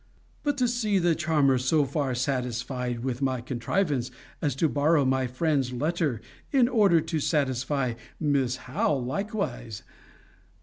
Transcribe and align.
But 0.41 0.57
to 0.57 0.67
see 0.67 0.97
the 0.97 1.13
charmer 1.13 1.59
so 1.59 1.85
far 1.85 2.15
satisfied 2.15 3.01
with 3.01 3.21
my 3.21 3.39
contrivance 3.39 4.09
as 4.41 4.55
to 4.55 4.67
borrow 4.67 5.05
my 5.05 5.27
friend's 5.27 5.73
letter, 5.73 6.21
in 6.51 6.67
order 6.67 7.01
to 7.01 7.19
satisfy 7.19 7.93
Miss 8.19 8.55
Howe 8.65 8.95
likewise 8.95 9.83